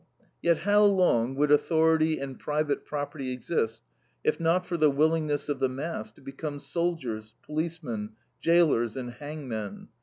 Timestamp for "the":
4.75-4.89, 5.59-5.69